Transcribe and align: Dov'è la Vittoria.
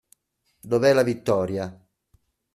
Dov'è 0.61 0.93
la 0.93 1.03
Vittoria. 1.03 1.79